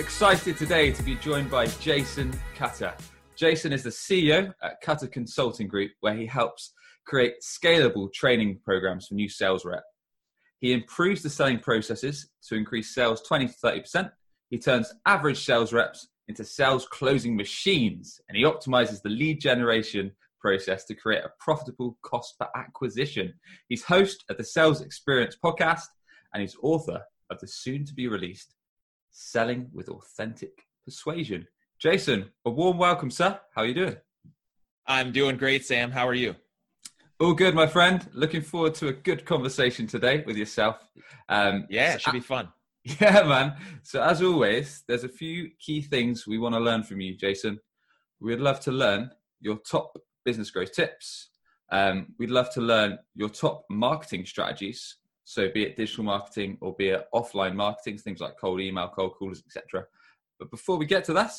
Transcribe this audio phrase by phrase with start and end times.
[0.00, 2.94] Excited today to be joined by Jason Cutter.
[3.36, 6.72] Jason is the CEO at Cutter Consulting Group, where he helps
[7.06, 9.84] create scalable training programs for new sales reps.
[10.58, 14.10] He improves the selling processes to increase sales 20 to 30%.
[14.48, 20.12] He turns average sales reps into sales closing machines, and he optimizes the lead generation
[20.40, 23.34] process to create a profitable cost per acquisition.
[23.68, 25.88] He's host of the Sales Experience podcast,
[26.32, 28.54] and he's author of the soon to be released
[29.10, 31.46] Selling with Authentic Persuasion.
[31.78, 33.40] Jason, a warm welcome, sir.
[33.54, 33.96] How are you doing?
[34.86, 35.90] I'm doing great, Sam.
[35.90, 36.36] How are you?
[37.18, 38.06] All good, my friend.
[38.12, 40.76] Looking forward to a good conversation today with yourself.
[41.28, 42.48] Um, yeah, it should be fun.
[42.98, 43.56] Yeah, man.
[43.82, 47.60] So, as always, there's a few key things we want to learn from you, Jason.
[48.20, 51.28] We'd love to learn your top business growth tips.
[51.70, 56.74] Um, we'd love to learn your top marketing strategies so be it digital marketing or
[56.74, 59.86] be it offline marketing, things like cold email, cold callers, etc.
[60.38, 61.32] But before we get to that,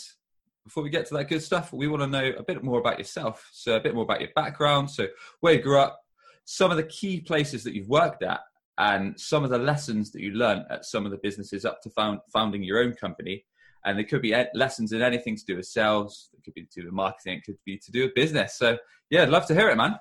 [0.63, 2.99] before we get to that good stuff, we want to know a bit more about
[2.99, 3.49] yourself.
[3.51, 4.89] So a bit more about your background.
[4.89, 5.07] So
[5.39, 5.99] where you grew up,
[6.45, 8.41] some of the key places that you've worked at,
[8.77, 11.89] and some of the lessons that you learned at some of the businesses up to
[11.91, 13.45] found, founding your own company.
[13.85, 16.29] And there could be lessons in anything to do with sales.
[16.33, 17.39] It could be to do with marketing.
[17.39, 18.57] It could be to do with business.
[18.57, 18.77] So
[19.09, 19.99] yeah, I'd love to hear it, man.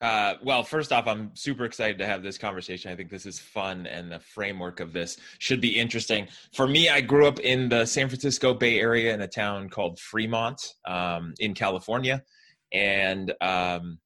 [0.00, 2.92] Uh, well, first off, I'm super excited to have this conversation.
[2.92, 6.28] I think this is fun, and the framework of this should be interesting.
[6.54, 9.98] For me, I grew up in the San Francisco Bay Area in a town called
[9.98, 12.22] Fremont um, in California,
[12.72, 13.98] and um,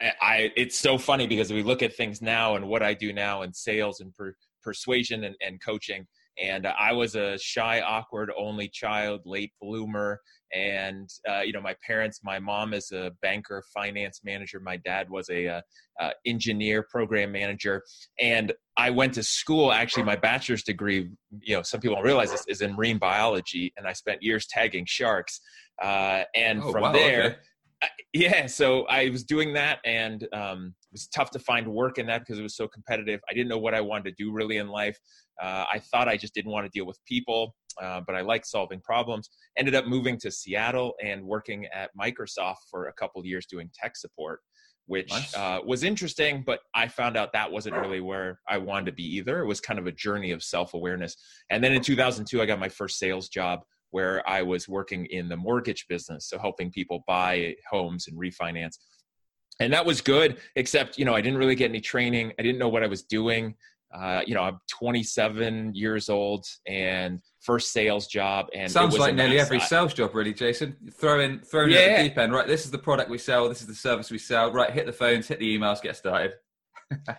[0.00, 0.52] I.
[0.56, 3.52] It's so funny because we look at things now and what I do now in
[3.52, 6.06] sales and per, persuasion and, and coaching.
[6.40, 10.20] And I was a shy, awkward, only child, late bloomer
[10.52, 14.60] and uh, you know my parents my mom is a banker finance manager.
[14.60, 15.60] My dad was a uh,
[16.00, 17.82] uh, engineer program manager.
[18.20, 21.10] And i went to school actually my bachelor's degree
[21.42, 23.72] you know some people don't realize this is in marine biology.
[23.76, 25.40] And i spent years tagging sharks
[25.82, 27.90] uh, and oh, from wow, there okay.
[28.12, 32.06] yeah so i was doing that and um, it was tough to find work in
[32.06, 33.20] that because it was so competitive.
[33.28, 34.98] I didn't know what i wanted to do really in life.
[35.42, 38.44] Uh, i thought i just didn't want to deal with people uh, but I like
[38.44, 39.30] solving problems.
[39.56, 43.96] Ended up moving to Seattle and working at Microsoft for a couple years doing tech
[43.96, 44.40] support,
[44.86, 45.34] which nice.
[45.34, 46.42] uh, was interesting.
[46.46, 49.40] But I found out that wasn't really where I wanted to be either.
[49.40, 51.16] It was kind of a journey of self awareness.
[51.50, 55.28] And then in 2002, I got my first sales job where I was working in
[55.28, 58.76] the mortgage business, so helping people buy homes and refinance.
[59.60, 62.32] And that was good, except you know I didn't really get any training.
[62.38, 63.54] I didn't know what I was doing.
[63.94, 68.48] Uh, you know, I'm 27 years old and first sales job.
[68.54, 70.76] And sounds like nearly every sales job, really, Jason.
[70.92, 71.78] Throw in, throw in yeah.
[71.78, 72.32] at the deep end.
[72.32, 73.48] Right, this is the product we sell.
[73.48, 74.52] This is the service we sell.
[74.52, 76.34] Right, hit the phones, hit the emails, get started.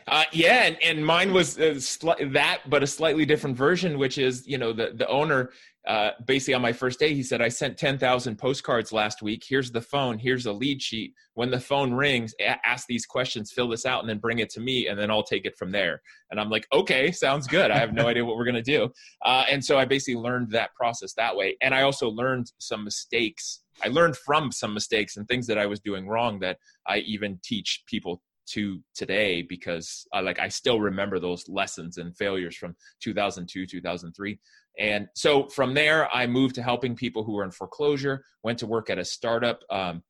[0.08, 4.18] Uh, yeah, and, and mine was uh, sli- that, but a slightly different version, which
[4.18, 5.52] is you know the the owner
[5.88, 9.44] uh, basically on my first day, he said, I sent 10,000 postcards last week.
[9.48, 10.20] Here's the phone.
[10.20, 11.14] Here's a lead sheet.
[11.34, 14.50] When the phone rings, a- ask these questions, fill this out, and then bring it
[14.52, 16.02] to me, and then I'll take it from there.
[16.30, 17.72] And I'm like, okay, sounds good.
[17.72, 18.90] I have no idea what we're going to do.
[19.26, 21.58] Uh, and so I basically learned that process that way.
[21.62, 23.62] And I also learned some mistakes.
[23.84, 27.40] I learned from some mistakes and things that I was doing wrong that I even
[27.42, 32.76] teach people to today because I like I still remember those lessons and failures from
[33.02, 34.40] 2002 2003
[34.80, 38.68] and so from there I moved to helping people who were in foreclosure went to
[38.68, 40.04] work at a startup um,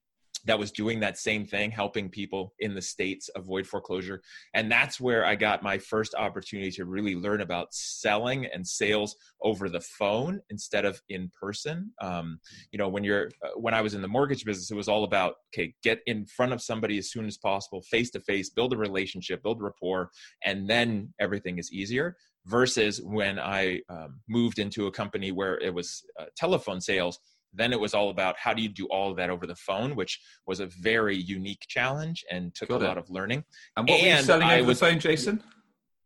[0.49, 4.19] that was doing that same thing, helping people in the states avoid foreclosure.
[4.55, 9.15] And that's where I got my first opportunity to really learn about selling and sales
[9.43, 11.91] over the phone instead of in person.
[12.01, 12.39] Um,
[12.71, 15.03] you know, when you're uh, when I was in the mortgage business, it was all
[15.03, 18.73] about okay, get in front of somebody as soon as possible, face to face, build
[18.73, 20.09] a relationship, build rapport,
[20.43, 25.73] and then everything is easier versus when I um, moved into a company where it
[25.73, 27.19] was uh, telephone sales
[27.53, 29.95] then it was all about how do you do all of that over the phone,
[29.95, 32.87] which was a very unique challenge and took Got a it.
[32.87, 33.43] lot of learning.
[33.75, 35.43] And what and were you selling over was, the phone, Jason?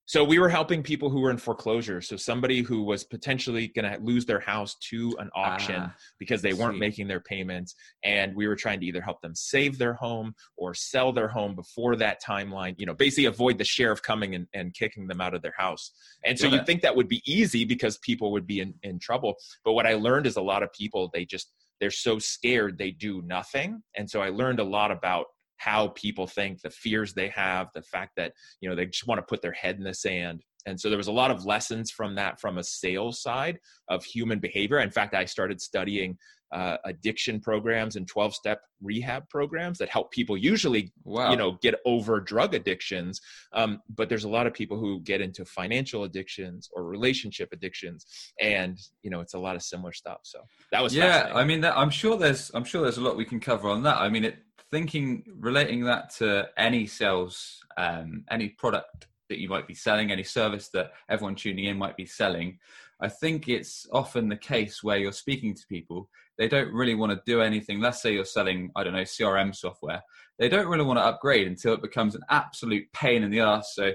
[0.05, 2.01] So we were helping people who were in foreclosure.
[2.01, 6.41] So somebody who was potentially going to lose their house to an auction ah, because
[6.41, 9.93] they weren't making their payments, and we were trying to either help them save their
[9.93, 12.75] home or sell their home before that timeline.
[12.77, 15.91] You know, basically avoid the sheriff coming and, and kicking them out of their house.
[16.25, 19.35] And so you'd think that would be easy because people would be in, in trouble.
[19.63, 22.91] But what I learned is a lot of people they just they're so scared they
[22.91, 25.25] do nothing and so i learned a lot about
[25.63, 29.19] how people think the fears they have the fact that you know they just want
[29.19, 30.43] to put their head in the sand.
[30.65, 34.03] And so there was a lot of lessons from that from a sales side of
[34.03, 34.79] human behavior.
[34.79, 36.17] In fact i started studying
[36.53, 41.31] uh, addiction programs and 12 step rehab programs that help people usually wow.
[41.31, 43.19] you know get over drug addictions.
[43.53, 48.05] Um, but there's a lot of people who get into financial addictions or relationship addictions
[48.39, 50.19] and you know it's a lot of similar stuff.
[50.23, 53.17] So that was yeah i mean that, i'm sure there's i'm sure there's a lot
[53.17, 53.97] we can cover on that.
[53.97, 54.37] I mean it
[54.73, 60.23] thinking relating that to any sales um, any product that you might be selling any
[60.23, 62.57] service that everyone tuning in might be selling
[63.03, 67.11] I think it's often the case where you're speaking to people, they don't really want
[67.11, 67.81] to do anything.
[67.81, 70.01] Let's say you're selling, I don't know, CRM software.
[70.39, 73.73] They don't really want to upgrade until it becomes an absolute pain in the ass.
[73.75, 73.91] So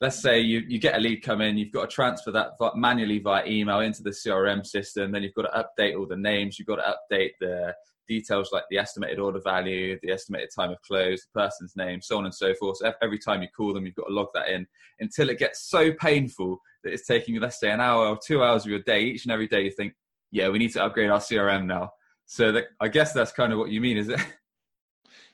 [0.00, 3.18] let's say you, you get a lead come in, you've got to transfer that manually
[3.18, 6.68] via email into the CRM system, then you've got to update all the names, you've
[6.68, 7.74] got to update the
[8.06, 12.18] details like the estimated order value, the estimated time of close, the person's name, so
[12.18, 12.78] on and so forth.
[12.78, 14.66] So every time you call them, you've got to log that in
[15.00, 18.42] until it gets so painful that it's taking you, let's say, an hour or two
[18.42, 19.62] hours of your day each and every day.
[19.62, 19.94] You think,
[20.30, 21.90] yeah, we need to upgrade our CRM now.
[22.26, 24.20] So that, I guess that's kind of what you mean, is it?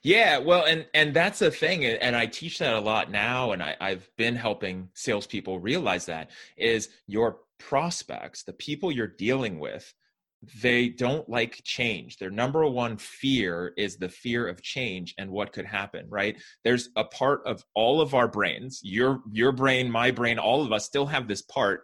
[0.05, 3.63] Yeah, well, and and that's the thing, and I teach that a lot now, and
[3.63, 9.95] I, I've been helping salespeople realize that is your prospects, the people you're dealing with,
[10.61, 12.19] they don't like change.
[12.19, 16.37] Their number one fear is the fear of change and what could happen, right?
[16.65, 20.73] There's a part of all of our brains, your your brain, my brain, all of
[20.73, 21.83] us still have this part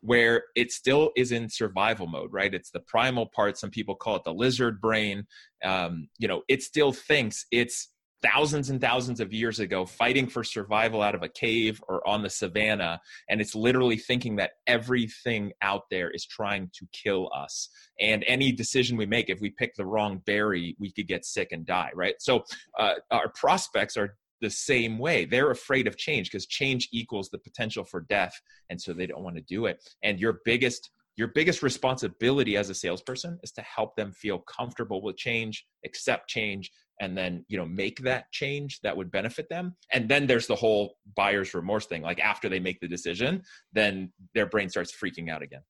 [0.00, 2.52] where it still is in survival mode, right?
[2.52, 3.56] It's the primal part.
[3.56, 5.26] Some people call it the lizard brain.
[5.64, 7.88] Um, you know, it still thinks it's
[8.24, 12.22] thousands and thousands of years ago fighting for survival out of a cave or on
[12.22, 12.98] the savannah
[13.28, 17.68] and it's literally thinking that everything out there is trying to kill us.
[18.00, 21.48] And any decision we make if we pick the wrong berry we could get sick
[21.52, 22.14] and die right?
[22.18, 22.44] So
[22.78, 25.24] uh, our prospects are the same way.
[25.26, 28.34] They're afraid of change because change equals the potential for death
[28.70, 29.78] and so they don't want to do it.
[30.02, 35.00] And your biggest your biggest responsibility as a salesperson is to help them feel comfortable
[35.00, 39.74] with change accept change and then you know make that change that would benefit them.
[39.92, 42.02] And then there's the whole buyer's remorse thing.
[42.02, 43.42] Like after they make the decision
[43.72, 45.62] then their brain starts freaking out again.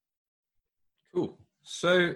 [1.15, 1.39] Cool.
[1.63, 2.15] So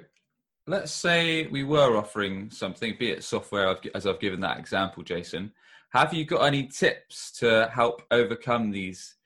[0.67, 5.53] let's say we were offering something be it software as i've given that example jason.
[5.91, 9.17] Have you got any tips to help overcome these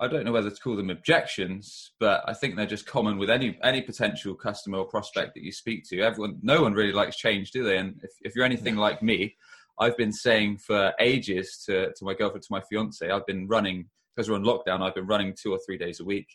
[0.00, 3.28] I don't know whether to call them objections, but I think they're just common with
[3.28, 6.00] any any potential customer or prospect that you speak to.
[6.00, 7.76] Everyone, no one really likes change, do they?
[7.76, 9.36] And if, if you're anything like me,
[9.78, 13.90] I've been saying for ages to, to my girlfriend, to my fiance, I've been running
[14.16, 14.80] because we're on lockdown.
[14.80, 16.28] I've been running two or three days a week,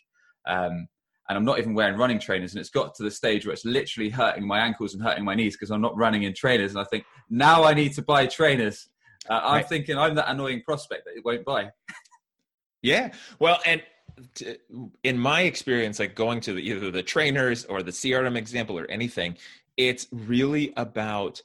[0.46, 0.86] um,
[1.28, 2.52] and I'm not even wearing running trainers.
[2.52, 5.34] And it's got to the stage where it's literally hurting my ankles and hurting my
[5.34, 6.70] knees because I'm not running in trainers.
[6.70, 8.88] And I think now I need to buy trainers.
[9.28, 9.68] Uh, I'm right.
[9.68, 11.70] thinking I'm that annoying prospect that it won't buy.
[12.86, 13.10] Yeah.
[13.40, 13.82] Well, and
[15.02, 18.88] in my experience, like going to the, either the trainers or the CRM example or
[18.88, 19.36] anything,
[19.76, 21.42] it's really about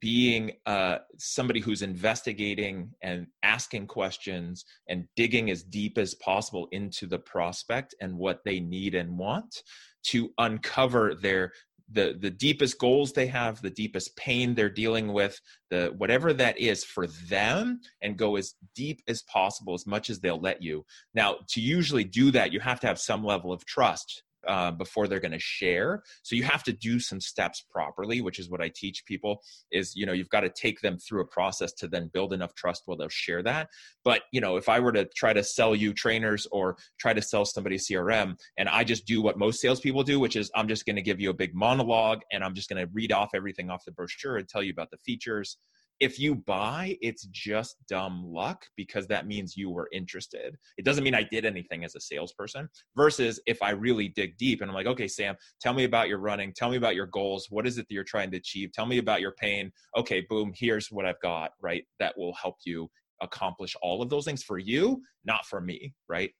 [0.00, 7.06] being uh, somebody who's investigating and asking questions and digging as deep as possible into
[7.06, 9.62] the prospect and what they need and want
[10.02, 11.52] to uncover their
[11.92, 15.38] the the deepest goals they have the deepest pain they're dealing with
[15.70, 20.18] the whatever that is for them and go as deep as possible as much as
[20.18, 20.84] they'll let you.
[21.14, 25.08] Now to usually do that you have to have some level of trust uh, before
[25.08, 26.02] they're going to share.
[26.22, 29.94] So you have to do some steps properly which is what i teach people is
[29.94, 32.82] you know you've got to take them through a process to then build enough trust
[32.86, 33.68] where they'll share that.
[34.04, 37.22] But you know if i were to try to sell you trainers or try to
[37.22, 40.86] sell somebody crm and i just do what most salespeople do which is i'm just
[40.86, 43.70] going to give you a big monologue and i'm just going to read off everything
[43.70, 45.58] off the brochure and tell you about the features
[46.04, 50.54] if you buy, it's just dumb luck because that means you were interested.
[50.76, 52.68] It doesn't mean I did anything as a salesperson.
[52.94, 56.18] Versus if I really dig deep and I'm like, okay, Sam, tell me about your
[56.18, 56.52] running.
[56.54, 57.46] Tell me about your goals.
[57.48, 58.70] What is it that you're trying to achieve?
[58.72, 59.72] Tell me about your pain.
[59.96, 61.84] Okay, boom, here's what I've got, right?
[62.00, 62.90] That will help you
[63.22, 66.32] accomplish all of those things for you, not for me, right?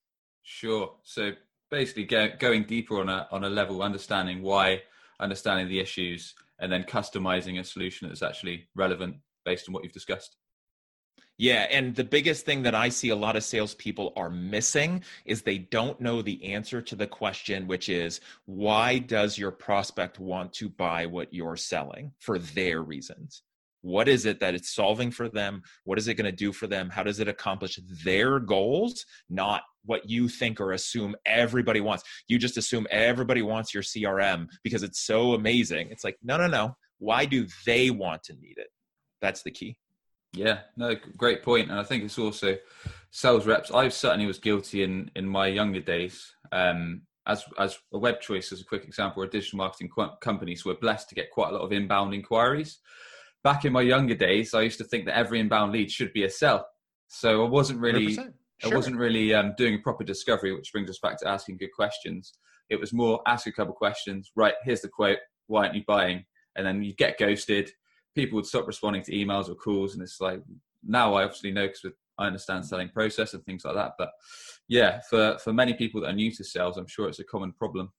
[0.42, 0.92] Sure.
[1.04, 1.32] So
[1.70, 4.82] basically, going deeper on a on a level, understanding why,
[5.20, 9.92] understanding the issues, and then customizing a solution that's actually relevant based on what you've
[9.92, 10.36] discussed.
[11.36, 15.42] Yeah, and the biggest thing that I see a lot of salespeople are missing is
[15.42, 20.52] they don't know the answer to the question, which is why does your prospect want
[20.54, 23.42] to buy what you're selling for their reasons?
[23.82, 25.62] What is it that it's solving for them?
[25.82, 26.88] What is it going to do for them?
[26.88, 32.04] How does it accomplish their goals, not what you think or assume everybody wants?
[32.28, 35.88] You just assume everybody wants your CRM because it's so amazing.
[35.90, 38.68] It's like, no, no, no why do they want to need it
[39.24, 39.76] that's the key
[40.34, 42.56] yeah no great point and i think it's also
[43.10, 47.98] sales reps i certainly was guilty in in my younger days um as as a
[47.98, 49.90] web choice as a quick example a digital marketing
[50.20, 52.80] company so we're blessed to get quite a lot of inbound inquiries
[53.42, 56.24] back in my younger days i used to think that every inbound lead should be
[56.24, 56.66] a sell
[57.08, 58.18] so i wasn't really
[58.58, 58.72] Sure.
[58.72, 61.72] I wasn't really um, doing a proper discovery, which brings us back to asking good
[61.74, 62.34] questions.
[62.70, 64.30] It was more ask a couple questions.
[64.36, 65.18] Right, here's the quote.
[65.48, 66.24] Why aren't you buying?
[66.56, 67.70] And then you get ghosted.
[68.14, 70.40] People would stop responding to emails or calls, and it's like
[70.86, 73.92] now I obviously know because I understand selling process and things like that.
[73.98, 74.10] But
[74.68, 77.52] yeah, for for many people that are new to sales, I'm sure it's a common
[77.52, 77.92] problem.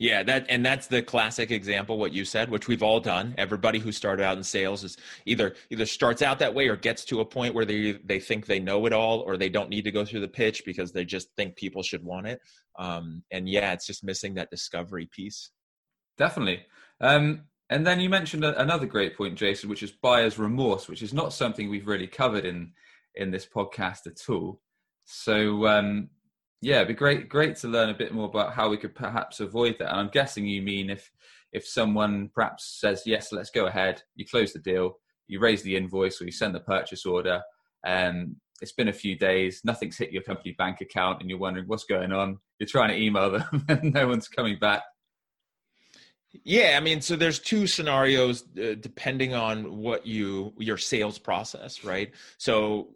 [0.00, 3.34] Yeah, that and that's the classic example what you said, which we've all done.
[3.36, 7.04] Everybody who started out in sales is either either starts out that way or gets
[7.06, 9.82] to a point where they they think they know it all or they don't need
[9.82, 12.40] to go through the pitch because they just think people should want it.
[12.78, 15.50] Um, and yeah, it's just missing that discovery piece.
[16.16, 16.60] Definitely.
[17.00, 21.12] Um, and then you mentioned another great point, Jason, which is buyer's remorse, which is
[21.12, 22.72] not something we've really covered in
[23.14, 24.60] in this podcast at all.
[25.04, 26.08] So um,
[26.62, 29.40] yeah, it'd be great great to learn a bit more about how we could perhaps
[29.40, 29.90] avoid that.
[29.90, 31.10] And I'm guessing you mean if
[31.52, 35.76] if someone perhaps says yes, let's go ahead, you close the deal, you raise the
[35.76, 37.42] invoice or you send the purchase order,
[37.84, 41.66] and it's been a few days, nothing's hit your company bank account, and you're wondering
[41.68, 42.38] what's going on.
[42.58, 44.82] You're trying to email them, and no one's coming back.
[46.44, 51.84] Yeah, I mean, so there's two scenarios uh, depending on what you your sales process,
[51.84, 52.12] right?
[52.36, 52.88] So,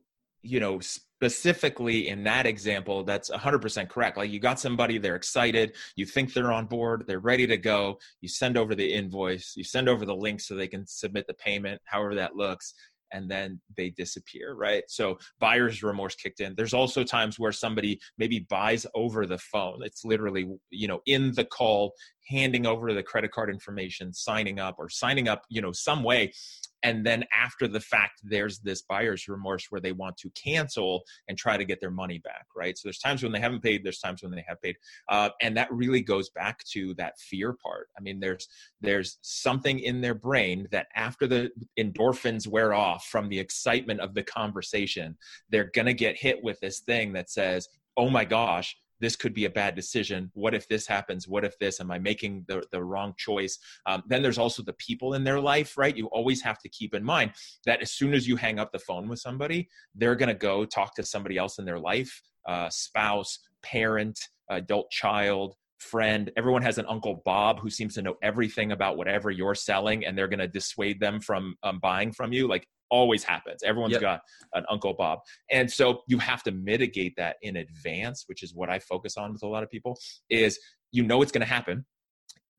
[0.42, 4.16] you know, specifically in that example, that's 100% correct.
[4.18, 7.98] Like you got somebody, they're excited, you think they're on board, they're ready to go,
[8.20, 11.34] you send over the invoice, you send over the link so they can submit the
[11.34, 12.74] payment, however that looks,
[13.12, 14.84] and then they disappear, right?
[14.88, 16.54] So buyer's remorse kicked in.
[16.56, 19.80] There's also times where somebody maybe buys over the phone.
[19.82, 21.94] It's literally, you know, in the call,
[22.28, 26.32] handing over the credit card information, signing up or signing up, you know, some way
[26.82, 31.38] and then after the fact there's this buyer's remorse where they want to cancel and
[31.38, 32.76] try to get their money back right?
[32.76, 34.76] So there's times when they haven't paid there's times when they have paid.
[35.08, 37.88] Uh, and that really goes back to that fear part.
[37.96, 38.48] I mean there's
[38.80, 44.14] there's something in their brain that after the endorphins wear off from the excitement of
[44.14, 45.16] the conversation
[45.50, 49.34] they're going to get hit with this thing that says oh my gosh this could
[49.34, 50.30] be a bad decision.
[50.32, 51.28] What if this happens?
[51.28, 51.80] What if this?
[51.80, 53.58] Am i making the, the wrong choice?
[53.84, 55.96] Um, then there's also the people in their life right?
[55.96, 57.32] You always have to keep in mind
[57.66, 60.64] that as soon as you hang up the phone with somebody they're going to go
[60.64, 64.18] talk to somebody else in their life uh, spouse parent
[64.48, 66.30] adult child friend.
[66.36, 70.16] Everyone has an Uncle Bob who seems to know everything about whatever you're selling, and
[70.16, 72.46] they're going to dissuade them from um, buying from you.
[72.46, 73.62] Like always happens.
[73.64, 74.02] Everyone's yep.
[74.02, 74.20] got
[74.52, 75.20] an Uncle Bob.
[75.50, 79.32] And so you have to mitigate that in advance, which is what I focus on
[79.32, 80.60] with a lot of people is
[80.92, 81.84] you know it's going to happen.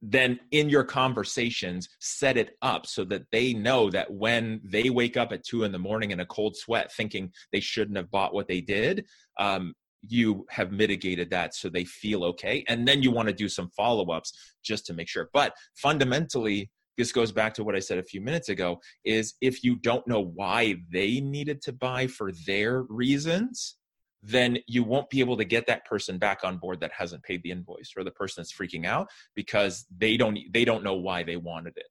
[0.01, 5.15] Then in your conversations, set it up so that they know that when they wake
[5.15, 8.33] up at two in the morning in a cold sweat thinking they shouldn't have bought
[8.33, 9.05] what they did,
[9.39, 12.65] um, you have mitigated that so they feel okay.
[12.67, 15.29] And then you want to do some follow ups just to make sure.
[15.31, 19.63] But fundamentally, this goes back to what I said a few minutes ago is if
[19.63, 23.77] you don't know why they needed to buy for their reasons,
[24.21, 27.43] then you won't be able to get that person back on board that hasn't paid
[27.43, 31.23] the invoice or the person that's freaking out because they don't they don't know why
[31.23, 31.87] they wanted it.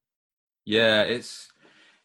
[0.64, 1.48] Yeah, it's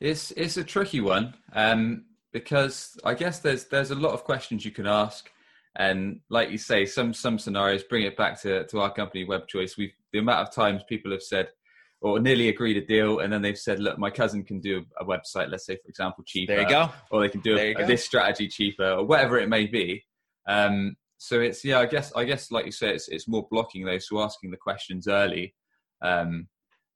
[0.02, 4.66] it's it's a tricky one um, because I guess there's there's a lot of questions
[4.66, 5.30] you can ask,
[5.78, 9.48] and like you say, some some scenarios bring it back to to our company, Web
[9.48, 9.78] Choice.
[9.78, 11.48] We've the amount of times people have said,
[12.02, 15.06] or nearly agreed a deal, and then they've said, "Look, my cousin can do a
[15.06, 15.50] website.
[15.50, 16.54] Let's say, for example, cheaper.
[16.54, 16.90] There you go.
[17.12, 20.04] Or they can do a, this strategy cheaper, or whatever it may be."
[20.48, 23.86] Um, so it's yeah, I guess I guess like you say, it's it's more blocking
[23.86, 25.56] those so asking the questions early.
[26.02, 26.48] Um,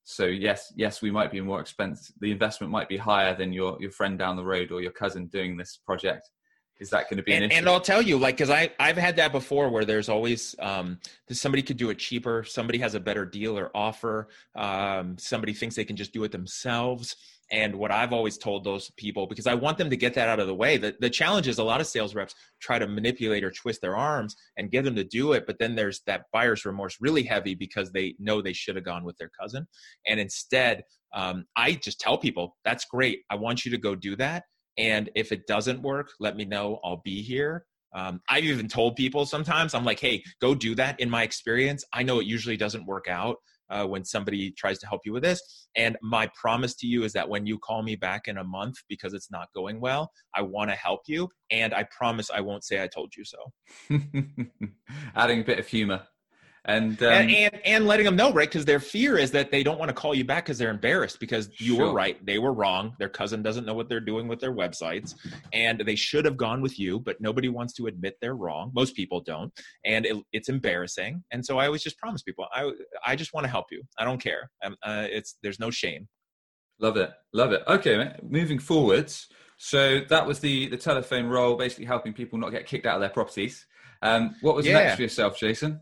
[0.04, 2.16] so yes, yes, we might be more expensive.
[2.20, 5.28] The investment might be higher than your your friend down the road or your cousin
[5.28, 6.30] doing this project
[6.82, 7.60] is that going to be an and, issue?
[7.60, 11.00] And I'll tell you, like, because I I've had that before, where there's always um,
[11.30, 15.76] somebody could do it cheaper, somebody has a better deal or offer, um, somebody thinks
[15.76, 17.16] they can just do it themselves.
[17.52, 20.40] And what I've always told those people, because I want them to get that out
[20.40, 23.44] of the way, that the challenge is a lot of sales reps try to manipulate
[23.44, 26.66] or twist their arms and get them to do it, but then there's that buyer's
[26.66, 29.68] remorse really heavy because they know they should have gone with their cousin,
[30.08, 30.84] and instead.
[31.14, 33.24] Um, I just tell people that's great.
[33.30, 34.46] I want you to go do that
[34.78, 36.80] and if it doesn't work, let me know.
[36.84, 37.66] I'll be here.
[37.94, 41.00] Um, I've even told people sometimes, I'm like, hey, go do that.
[41.00, 43.38] In my experience, I know it usually doesn't work out
[43.70, 45.68] uh, when somebody tries to help you with this.
[45.76, 48.76] And my promise to you is that when you call me back in a month
[48.88, 51.30] because it's not going well, I want to help you.
[51.52, 53.38] And I promise I won't say I told you so.
[55.16, 56.04] Adding a bit of humor.
[56.66, 58.48] And, um, and, and and letting them know, right?
[58.48, 61.20] Because their fear is that they don't want to call you back because they're embarrassed
[61.20, 61.88] because you Sure.
[61.88, 62.94] were right, they were wrong.
[63.00, 65.16] Their cousin doesn't know what they're doing with their websites,
[65.54, 68.72] and they should have gone with you, but nobody wants to admit they're wrong.
[68.76, 69.52] Most people don't,
[69.86, 71.24] and it, it's embarrassing.
[71.32, 72.72] And so I always just promise people, I
[73.06, 73.82] I just want to help you.
[73.98, 74.52] I don't care.
[74.64, 76.08] Um uh, it's there's no shame.
[76.80, 77.64] Love it, love it.
[77.68, 79.28] Okay, moving forwards.
[79.58, 83.02] So that was the the telephone role, basically helping people not get kicked out of
[83.02, 83.66] their properties.
[84.04, 84.74] Um, what was Yeah.
[84.80, 85.82] next for yourself, Jason?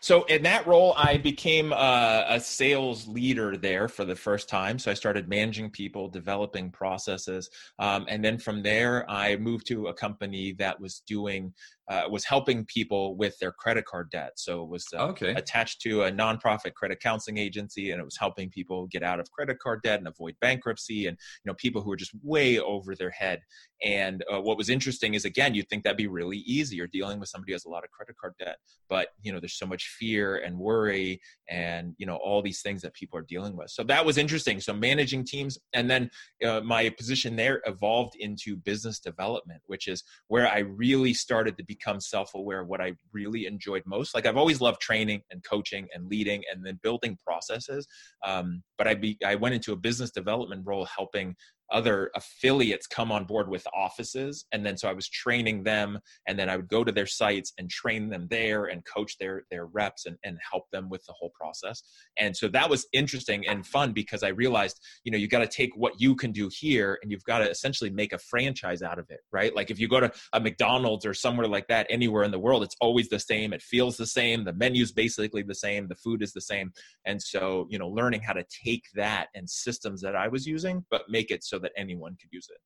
[0.00, 4.78] So in that role, I became uh, a sales leader there for the first time.
[4.78, 9.88] So I started managing people, developing processes, um, and then from there, I moved to
[9.88, 11.52] a company that was doing
[11.90, 14.30] uh, was helping people with their credit card debt.
[14.36, 18.16] So it was uh, Okay, attached to a nonprofit credit counseling agency, and it was
[18.16, 21.82] helping people get out of credit card debt and avoid bankruptcy, and you know people
[21.82, 23.40] who are just way over their head.
[23.82, 26.76] And uh, what was interesting is again, you'd think that'd be really easy.
[26.76, 29.40] You're dealing with somebody who has a lot of credit card debt, but you know
[29.40, 33.26] there's so much fear and worry, and you know all these things that people are
[33.28, 33.70] dealing with.
[33.70, 34.60] So that was interesting.
[34.60, 36.08] So managing teams, and then
[36.46, 41.64] uh, my position there evolved into business development, which is where I really started to
[41.80, 44.14] become self-aware of what I really enjoyed most.
[44.14, 47.86] Like I've always loved training and coaching and leading and then building processes.
[48.26, 51.34] Um, but I be I went into a business development role helping
[51.70, 54.46] other affiliates come on board with offices.
[54.52, 57.52] And then so i was training them and then i would go to their sites
[57.58, 61.12] and train them there and coach their their reps and, and help them with the
[61.12, 61.82] whole process.
[62.18, 65.46] And so that was interesting and fun because i realized you know you got to
[65.46, 68.98] take what you can do here and you've got to essentially make a franchise out
[68.98, 69.54] of it right?
[69.54, 72.62] Like if you go to a mcdonald's or somewhere like that anywhere in the world
[72.62, 73.52] it's always the same.
[73.52, 74.44] It feels the same.
[74.44, 75.88] The menu's basically the same.
[75.88, 76.72] The food is the same.
[77.04, 80.84] And so you know learning how to take that and systems that i was using
[80.90, 82.60] but make it so that anyone could use it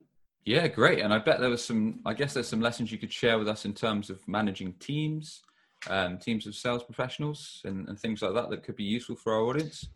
[0.44, 1.00] yeah, great.
[1.00, 2.00] And I bet there was some.
[2.04, 5.42] I guess there's some lessons you could share with us in terms of managing teams,
[5.88, 9.32] um, teams of sales professionals, and, and things like that that could be useful for
[9.32, 9.88] our audience.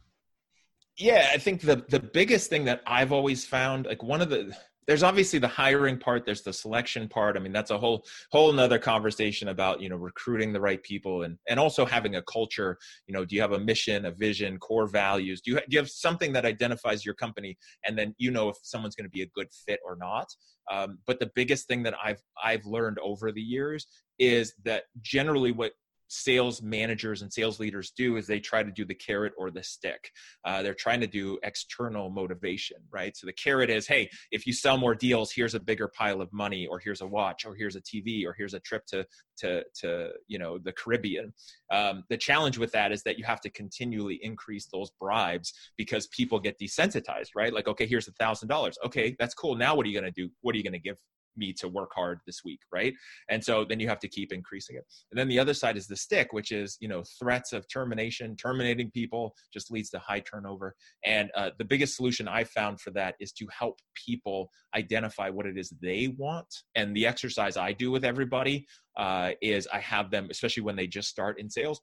[0.96, 4.52] yeah i think the the biggest thing that i've always found like one of the
[4.88, 7.36] there's obviously the hiring part there's the selection part.
[7.36, 11.22] I mean that's a whole whole nother conversation about you know recruiting the right people
[11.22, 12.76] and and also having a culture.
[13.06, 15.42] You know do you have a mission a vision core values?
[15.42, 18.56] Do you, do you have something that identifies your company and then you know if
[18.62, 20.26] someone's going to be a good fit or not?
[20.72, 23.86] Um, but the biggest thing that i've i've learned over the years
[24.18, 25.72] is that generally what
[26.08, 29.62] sales managers and sales leaders do is they try to do the carrot or the
[29.62, 30.10] stick.
[30.44, 33.16] Uh, they're trying to do external motivation right?
[33.16, 36.32] So the carrot is hey if you sell more deals here's a bigger pile of
[36.32, 39.06] money or here's a watch or here's a tv or here's a trip to
[39.38, 41.32] to to you know the caribbean.
[41.70, 46.06] Um, the challenge with that is that you have to continually increase those bribes because
[46.08, 47.52] people get desensitized right?
[47.52, 48.78] Like okay here's a thousand dollars.
[48.84, 49.54] Okay that's cool.
[49.54, 50.30] Now what are you to do?
[50.40, 50.96] What are you to give
[51.38, 52.94] me to work hard this week right?
[53.28, 54.84] And so then you have to keep increasing it.
[55.10, 58.36] And then the other side is the stick which is you know threats of termination
[58.36, 60.74] terminating people just leads to high turnover.
[61.04, 65.46] And uh, the biggest solution i found for that is to help people identify what
[65.46, 66.46] it is they want.
[66.74, 70.86] And the exercise i do with everybody uh, is i have them especially when they
[70.86, 71.80] just start in sales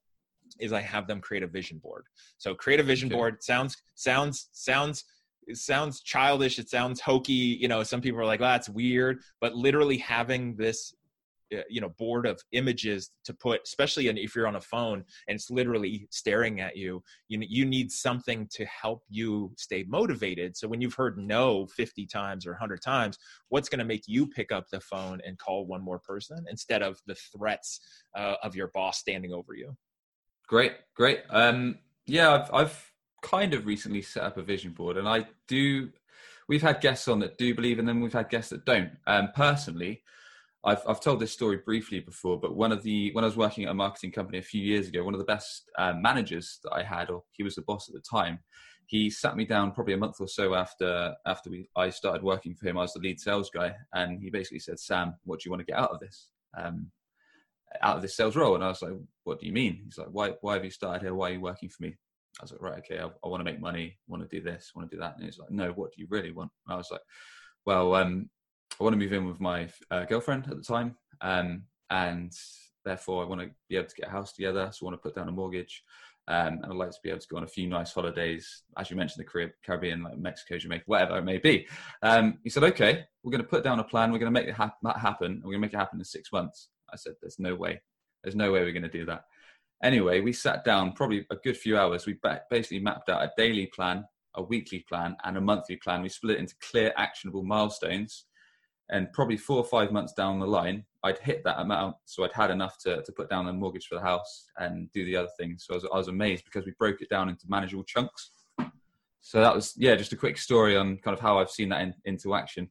[0.60, 2.06] is i have them create a vision board.
[2.38, 3.16] So create a vision Okay.
[3.16, 3.44] board.
[3.44, 5.04] Sounds sounds sounds
[5.48, 9.56] it sounds childish it sounds hokey you know some people are like that's weird but
[9.56, 10.94] literally having this
[11.56, 15.36] uh, you know board of images to put especially if you're on a phone and
[15.36, 20.68] it's literally staring at you you you need something to help you stay motivated so
[20.68, 23.18] when you've heard no 50 times or 100 times
[23.50, 26.82] what's going to make you pick up the phone and call one more person instead
[26.82, 27.80] of the threats
[28.16, 29.76] uh, of your boss standing over you
[30.48, 31.22] Great, great.
[31.30, 32.92] Um, yeah, I've, I've
[33.26, 35.90] kind of recently set up a vision board, and I do.
[36.48, 38.02] We've had guests on that do believe in them.
[38.02, 38.92] We've had guests that don't.
[39.08, 40.04] Um, personally,
[40.64, 43.66] I've I've told this story briefly before, but one of the when I was working
[43.66, 46.74] at a marketing company a few years ago, one of the best uh, managers that
[46.74, 48.40] I had, or he was the boss at the time,
[48.88, 52.56] he sat me down probably a month or so after after we I started working
[52.56, 52.78] for him.
[52.78, 55.62] I was the lead sales guy, and he basically said, "Sam, what do you want
[55.62, 56.92] to get out of this?" Um,
[57.82, 58.56] out of this sales role.
[58.56, 59.82] And I was like, what do you mean?
[59.84, 61.14] He's like, why, why have you started here?
[61.14, 61.98] Why are you working for me?
[62.40, 64.44] I was like, right, okay, I, I want to make money, I want to do
[64.44, 65.16] this, I want to do that.
[65.16, 66.52] And he's like, no, what do you really want?
[66.68, 67.02] And I was like,
[67.66, 68.30] well, um,
[68.80, 70.96] I want to move in with my uh, girlfriend at the time.
[71.22, 72.34] Um, and
[72.84, 74.70] therefore I want to be able to get a house together.
[74.72, 75.84] So I want to put down a mortgage.
[76.28, 78.90] Um, and I'd like to be able to go on a few nice holidays, as
[78.90, 81.68] you mentioned, the Caribbean, like Mexico, Jamaica, whatever it may be.
[82.02, 84.12] Um, he said, okay, we're going to put down a plan.
[84.12, 85.34] We're going to make it that happen.
[85.34, 86.70] And we're going to make it happen in six months.
[86.92, 87.82] I said, there's no way.
[88.24, 89.26] There's no way we're going to do that.
[89.86, 92.08] Anyway, we sat down probably a good few hours.
[92.08, 92.18] We
[92.50, 96.02] basically mapped out a daily plan, a weekly plan, and a monthly plan.
[96.02, 98.26] We split it into clear, actionable milestones.
[98.90, 101.98] And probably four or five months down the line, I'd hit that amount.
[102.06, 105.06] So I'd had enough to, to put down the mortgage for the house and do
[105.06, 105.66] the other things.
[105.68, 108.32] So I was, I was amazed because we broke it down into manageable chunks.
[109.22, 111.82] So that was, yeah, just a quick story on kind of how I've seen that
[111.82, 112.70] in, into action.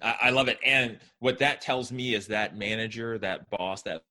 [0.00, 0.58] I love it.
[0.64, 4.02] And what that tells me is that manager, that boss, that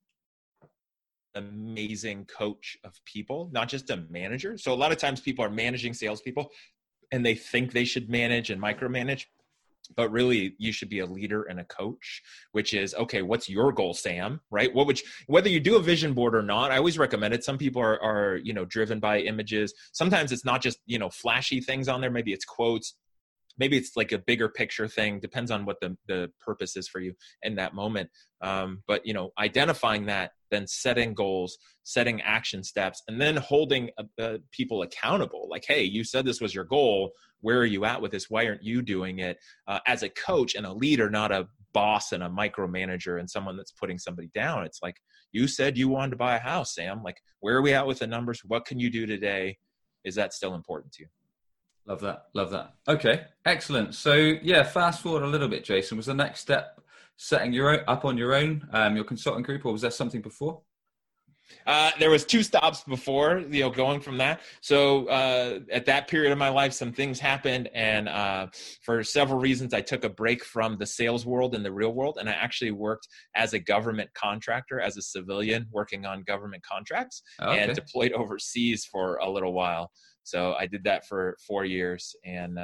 [1.36, 4.58] amazing coach of people, not just a manager.
[4.58, 6.52] So a lot of times people are managing salespeople
[7.12, 9.26] and they think they should manage and micromanage.
[9.98, 13.22] But really, you should be a leader and a coach, which is okay.
[13.22, 14.40] What's your goal, Sam?
[14.50, 14.74] Right?
[14.74, 16.72] What would you, whether you do a vision board or not?
[16.72, 17.44] I always recommend it.
[17.44, 19.74] Some people are, are you know driven by images.
[19.92, 22.10] Sometimes it's not just you know flashy things on there.
[22.10, 22.96] Maybe it's quotes
[23.58, 27.00] maybe it's like a bigger picture thing depends on what the, the purpose is for
[27.00, 28.10] you in that moment
[28.42, 33.90] um, but you know identifying that then setting goals setting action steps and then holding
[33.98, 35.48] uh, uh, people accountable.
[35.50, 37.12] Like hey you said this was your goal.
[37.42, 38.30] Where are you at with this?
[38.30, 39.38] Why aren't you doing it?
[39.68, 43.58] Uh, as a coach and a leader not a boss and a micromanager and someone
[43.58, 44.64] that's putting somebody down.
[44.64, 44.98] It's like
[45.32, 47.04] you said you wanted to buy a house sam.
[47.04, 48.42] Like where are we at with the numbers?
[48.46, 49.58] What can you do today?
[50.06, 51.10] Is that still important to you?
[51.86, 52.26] Love that.
[52.34, 52.74] Love that.
[52.88, 53.94] Okay, excellent.
[53.96, 55.98] So yeah, fast forward a little bit, Jason.
[55.98, 56.80] Was the next step
[57.18, 60.22] setting your own, up on your own, um, your consulting group, or was there something
[60.22, 60.62] before?
[61.68, 64.42] Uh, there was two stops before, you know, going from that.
[64.62, 68.48] So uh, at that period of my life, some things happened, and uh,
[68.82, 72.18] for several reasons, I took a break from the sales world and the real world,
[72.20, 77.22] and I actually worked as a government contractor, as a civilian, working on government contracts,
[77.42, 77.60] okay.
[77.60, 79.92] and deployed overseas for a little while.
[80.24, 82.58] So I did that for four years, and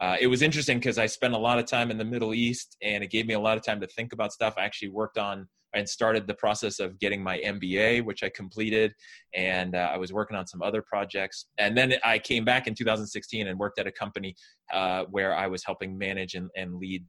[0.00, 2.76] uh, it was interesting because I spent a lot of time in the Middle East,
[2.82, 4.54] and it gave me a lot of time to think about stuff.
[4.56, 8.92] I actually worked on and started the process of getting my MBA, which I completed,
[9.34, 11.46] and uh, I was working on some other projects.
[11.58, 14.34] And then I came back in 2016 and worked at a company
[14.72, 17.04] uh, where I was helping manage and, and lead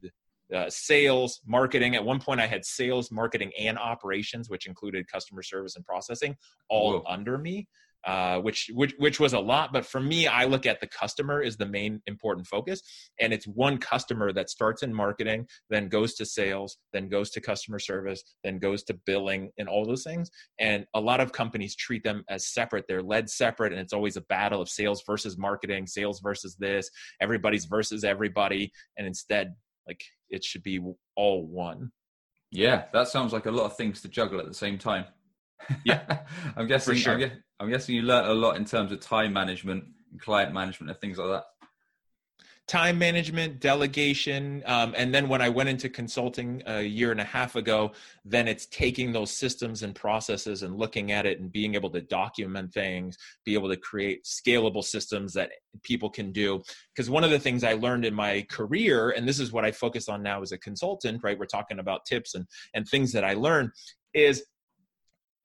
[0.53, 1.95] uh, sales, marketing.
[1.95, 6.35] At one point, I had sales, marketing, and operations, which included customer service and processing,
[6.69, 7.03] all Whoa.
[7.07, 7.67] under me
[8.05, 9.71] uh, which which which was a lot.
[9.71, 12.81] But for me, I look at the customer is the main important focus,
[13.19, 17.41] and it's one customer that starts in marketing, then goes to sales, then goes to
[17.41, 20.29] customer service, then goes to billing, and all those things.
[20.59, 22.85] And a lot of companies treat them as separate.
[22.87, 26.89] They're led separate, and it's always a battle of sales versus marketing, sales versus this,
[27.21, 29.55] everybody's versus everybody, and instead,
[29.87, 30.79] like it should be
[31.15, 31.91] all one.
[32.51, 35.05] Yeah, that sounds like a lot of things to juggle at the same time.
[35.83, 36.19] Yeah,
[36.55, 36.95] I'm guessing.
[36.95, 37.15] Sure.
[37.15, 40.91] I'm, I'm, guessing you learned a lot in terms of time management and client management
[40.91, 41.43] and things like that.
[42.67, 47.25] Time management, delegation, um, and then when I went into consulting a year and a
[47.25, 47.91] half ago,
[48.23, 51.99] then it's taking those systems and processes and looking at it and being able to
[51.99, 55.49] document things, be able to create scalable systems that
[55.83, 56.61] people can do.
[56.95, 59.71] Because one of the things I learned in my career, and this is what I
[59.71, 61.37] focus on now as a consultant, right?
[61.37, 63.71] We're talking about tips and and things that I learned
[64.13, 64.45] is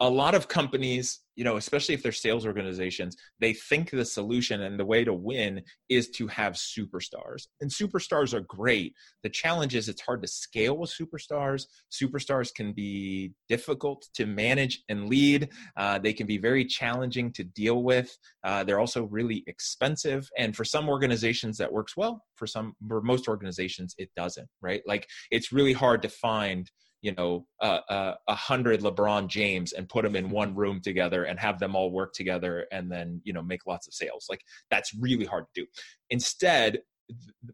[0.01, 4.63] a lot of companies you know especially if they're sales organizations they think the solution
[4.63, 7.47] and the way to win is to have superstars.
[7.61, 8.95] And superstars are great.
[9.23, 11.67] The challenge is it's hard to scale with superstars.
[11.91, 15.51] Superstars can be difficult to manage and lead.
[15.77, 18.17] Uh, they can be very challenging to deal with.
[18.45, 20.29] Uh, they're also really expensive.
[20.39, 24.83] And for some organizations that works well for some for most organizations it doesn't right?
[24.87, 26.71] Like it's really hard to find
[27.03, 31.25] you know a uh, uh, hundred LeBron James and put them in one room together
[31.25, 34.27] and have them all work together and then you know make lots of sales.
[34.29, 35.67] Like that's really hard to do.
[36.11, 36.81] Instead,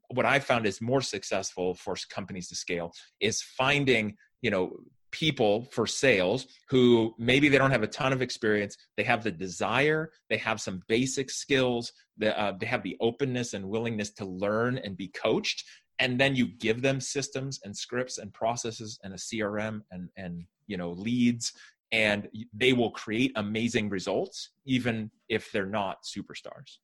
[0.09, 4.77] what I found is more successful for companies to scale is finding you know
[5.13, 8.77] people for sales who maybe they don't have a ton of experience.
[8.97, 10.11] They have the desire.
[10.29, 11.93] They have some basic skills.
[12.17, 15.65] They, uh, they have the openness and willingness to learn and be coached
[16.03, 20.45] and then you give them systems and scripts and processes and a crm and and
[20.67, 21.53] you know leads
[21.93, 26.79] and they will create amazing results even if they're not superstars.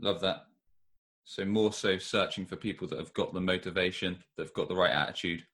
[0.00, 0.44] Love that.
[1.24, 4.74] So more so searching for people that have got the motivation that have got the
[4.74, 5.44] right attitude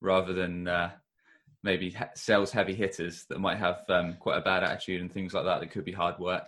[0.00, 0.90] rather than uh,
[1.62, 5.44] maybe sales heavy hitters that might have um, quite a bad attitude and things like
[5.44, 6.44] that that could be hard work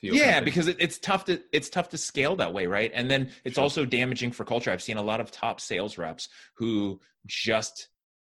[0.00, 2.90] yeah because it, it's tough to it's tough to scale that way right?
[2.94, 3.62] And then it's sure.
[3.62, 4.70] also damaging for culture.
[4.70, 7.88] I've seen a lot of top sales reps who just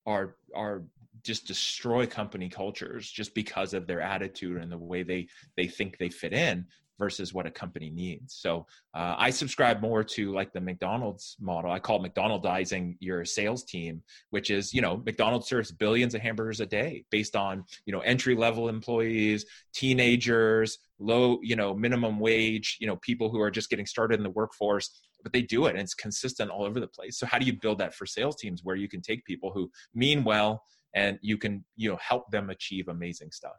[0.06, 0.84] are are
[1.22, 5.98] just destroy company cultures just because of their attitude and the way they they think
[5.98, 6.66] they fit in
[6.98, 8.34] versus what a company needs.
[8.34, 11.70] So uh, I subscribe more to like the McDonald's model.
[11.70, 16.60] I call McDonaldizing your sales team, which is you know McDonald's serves billions of hamburgers
[16.60, 22.76] a day based on you know entry level employees, teenagers, low you know minimum wage,
[22.80, 25.00] you know people who are just getting started in the workforce.
[25.22, 27.52] but they do it and it's consistent all over the place so how do you
[27.60, 30.62] build that for sales teams where you can take people who mean well
[30.94, 33.58] and you can you know help them achieve amazing stuff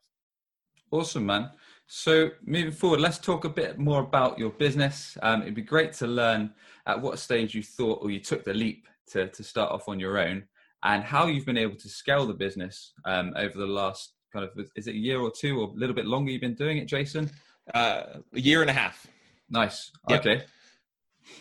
[0.91, 1.49] awesome man
[1.91, 5.17] so moving forward let's talk a bit more about your business.
[5.23, 6.52] Um, it'd be great to learn
[6.86, 9.99] at what stage you thought or you took the leap to, to start off on
[9.99, 10.43] your own
[10.84, 14.52] and how you've been able to scale the business um, over the last kind of
[14.75, 16.86] is it a year or two or a little bit longer you've been doing it
[16.86, 17.28] jason?
[17.73, 18.04] Uh,
[18.36, 19.08] a year and a half.
[19.49, 19.91] Nice.
[20.10, 20.19] Yep.
[20.19, 20.43] okay.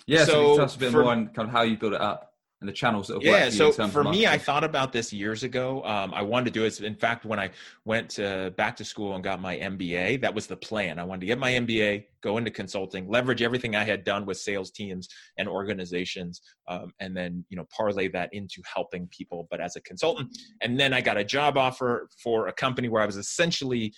[0.06, 1.92] Yeah so, so tell us a bit for, more on kind of how you built
[1.92, 2.27] it up
[2.60, 5.82] and the channels that have yeah so for me i thought about this years ago.
[5.84, 6.80] Um, i wanted to do it.
[6.80, 7.50] In fact when i
[7.84, 10.98] went to, back to school and got my mba that was the plan.
[10.98, 14.38] I wanted to get my mba go into consulting leverage everything i had done with
[14.38, 19.60] sales teams and organizations um, and then you know parlay that into helping people but
[19.60, 20.36] as a consultant.
[20.62, 23.92] And then i got a job offer for a company where i was essentially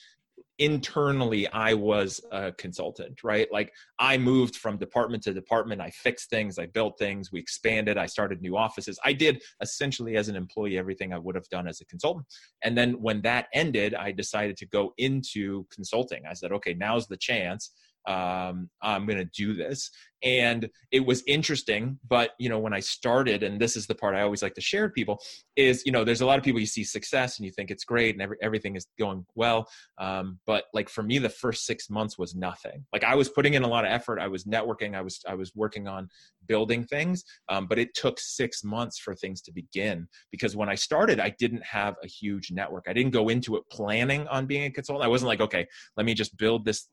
[0.60, 3.48] internally i was a consultant right?
[3.52, 5.80] Like i moved from department to department.
[5.80, 6.58] I fixed things.
[6.58, 7.32] I built things.
[7.32, 7.96] We expanded.
[7.98, 8.98] I started new offices.
[9.04, 12.26] I did essentially as an employee everything i would have done as a consultant.
[12.62, 16.22] And then when that ended i decided to go into consulting.
[16.28, 17.72] I said okay now's the chance.
[18.06, 19.90] Um, i'm going to do this
[20.22, 24.14] and it was interesting but you know when i started and this is the part
[24.14, 25.20] i always like to share with people
[25.56, 27.84] is you know there's a lot of people you see success and you think it's
[27.84, 29.68] great and every, everything is going well.
[29.98, 32.84] Um, but like for me the first six months was nothing.
[32.92, 34.18] Like i was putting in a lot of effort.
[34.18, 34.94] I was networking.
[34.94, 36.08] I was i was working on
[36.46, 37.24] building things.
[37.48, 41.34] Um, but it took six months for things to begin because when i started i
[41.38, 42.84] didn't have a huge network.
[42.88, 45.04] I didn't go into it planning on being a consultant.
[45.04, 46.88] I wasn't like okay let me just build this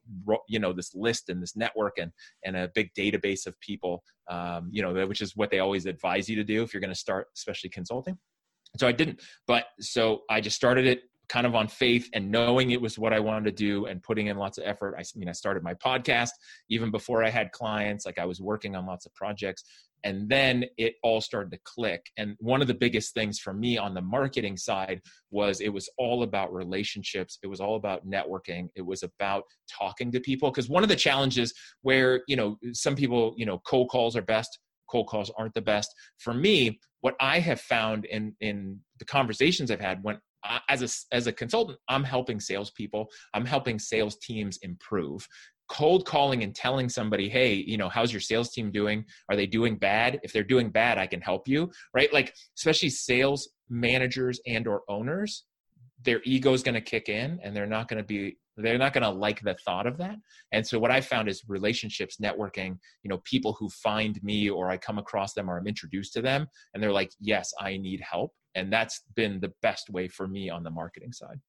[0.48, 2.12] you know this list and this network and
[2.46, 5.86] and a big data database of people, um, you know, which is what they always
[5.86, 8.18] advise you to do if you're going to start, especially consulting.
[8.78, 12.72] So I didn't, but so I just started it kind of on faith and knowing
[12.72, 14.96] it was what I wanted to do and putting in lots of effort.
[14.98, 16.30] I, mean, I started my podcast
[16.70, 19.64] even before I had clients, like I was working on lots of projects.
[20.04, 22.06] And then it all started to click.
[22.18, 25.90] And one of the biggest things for me on the marketing side was it was
[25.98, 27.40] all about relationships.
[27.44, 28.70] It was all about networking.
[28.76, 30.52] It was about talking to people.
[30.52, 34.22] Because one of the challenges where, you know, some people, you know, cold calls are
[34.22, 35.94] best, cold calls aren't the best.
[36.18, 40.20] For me, what I have found in in the conversations I've had when
[40.70, 43.08] as a as a consultant, I'm helping salespeople.
[43.34, 45.28] I'm helping sales teams improve.
[45.70, 49.06] Cold calling and telling somebody, "Hey, you know, how's your sales team doing?
[49.30, 50.20] Are they doing bad?
[50.24, 52.12] If they're doing bad, I can help you." Right?
[52.14, 55.44] Like, especially sales managers and or owners,
[56.04, 58.94] their ego is going to kick in, and they're not going to be they're not
[58.94, 60.16] going to like the thought of that
[60.52, 64.70] and so what i found is relationships networking you know people who find me or
[64.70, 68.02] i come across them or i'm introduced to them and they're like yes i need
[68.02, 71.40] help and that's been the best way for me on the marketing side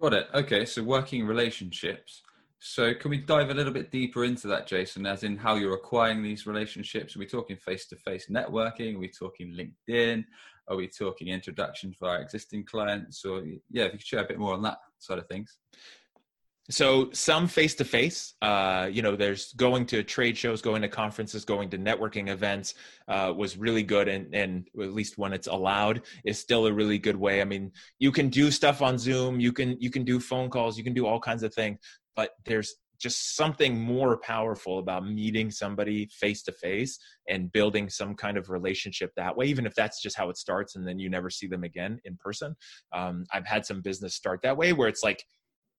[0.00, 2.22] got it okay so working relationships
[2.60, 5.74] so can we dive a little bit deeper into that jason as in how you're
[5.74, 7.14] acquiring these relationships?
[7.14, 8.96] Are we talking face-to-face networking?
[8.96, 10.24] Are we talking linkedin?
[10.66, 13.24] Are we talking introduction for our existing clients?
[13.24, 15.58] Or yeah if you could share a bit more on that side of things
[16.70, 18.34] so some face to face
[18.92, 22.74] you know there's going to trade shows going to conferences going to networking events
[23.08, 26.98] uh, was really good and and at least when it's allowed is still a really
[26.98, 27.40] good way.
[27.40, 30.76] I mean you can do stuff on zoom you can you can do phone calls
[30.76, 31.78] you can do all kinds of things
[32.16, 38.12] but there's just something more powerful about meeting somebody face to face and building some
[38.12, 41.08] kind of relationship that way even if that's just how it starts and then you
[41.08, 42.54] never see them again in person.
[42.92, 45.24] Um, i've had some business start that way where it's like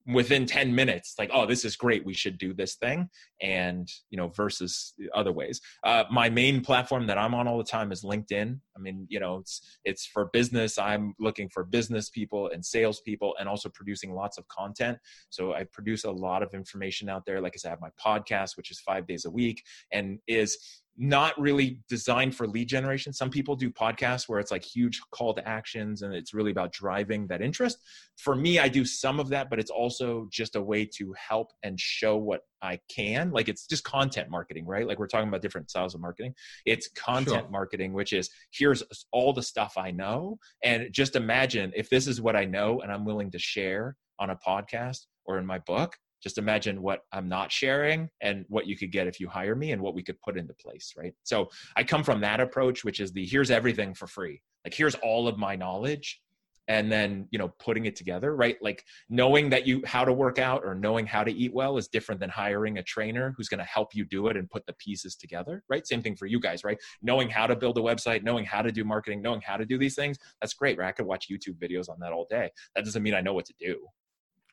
[0.07, 3.07] within 10 minutes like oh this is great we should do this thing
[3.41, 5.61] and you know versus other ways.
[5.83, 8.59] Uh, my main platform that i'm on all the time is linkedin.
[8.75, 10.77] I mean you know it's it's for business.
[10.77, 14.97] I'm looking for business people and sales people and also producing lots of content.
[15.29, 17.41] So i produce a lot of information out there.
[17.41, 20.57] Like i said i have my podcast which is five days a week and is
[21.01, 23.13] not really designed for lead generation.
[23.13, 26.73] Some people do podcasts where it's like huge call to actions and it's really about
[26.73, 27.77] driving that interest.
[28.17, 31.51] For me, I do some of that, but it's also just a way to help
[31.63, 33.31] and show what I can.
[33.31, 34.85] Like it's just content marketing, right?
[34.85, 36.33] Like we're talking about different styles of marketing.
[36.65, 37.49] It's content sure.
[37.49, 38.83] marketing, which is here's
[39.13, 40.37] all the stuff I know.
[40.65, 44.31] And just imagine if this is what I know and I'm willing to share on
[44.31, 48.77] a podcast or in my book, just imagine what I'm not sharing and what you
[48.77, 51.13] could get if you hire me and what we could put into place, right?
[51.23, 54.41] So I come from that approach, which is the here's everything for free.
[54.65, 56.21] Like here's all of my knowledge
[56.69, 58.57] and then you know putting it together right?
[58.61, 61.87] Like knowing that you how to work out or knowing how to eat well is
[61.87, 64.73] different than hiring a trainer who's going to help you do it and put the
[64.73, 65.85] pieces together right?
[65.85, 66.77] Same thing for you guys right?
[67.01, 69.77] Knowing how to build a website knowing how to do marketing knowing how to do
[69.77, 70.89] these things that's great right?
[70.89, 72.49] I could watch youtube videos on that all day.
[72.75, 73.79] That doesn't mean i know what to do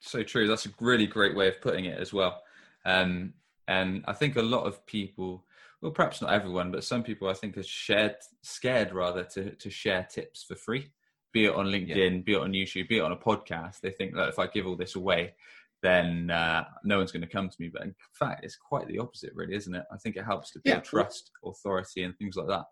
[0.00, 0.46] so true.
[0.46, 2.42] That's a really great way of putting it as well.
[2.84, 3.34] Um,
[3.68, 5.44] And I think a lot of people,
[5.80, 9.70] well, perhaps not everyone, but some people I think are shared, scared rather to, to
[9.70, 10.92] share tips for free,
[11.32, 12.22] be it on LinkedIn, yeah.
[12.24, 13.80] be it on YouTube, be it on a podcast.
[13.80, 15.34] They think that if I give all this away,
[15.82, 17.68] then uh, no one's going to come to me.
[17.68, 19.84] But in fact, it's quite the opposite, really, isn't it?
[19.90, 20.80] I think it helps to build yeah.
[20.80, 22.66] trust, authority, and things like that.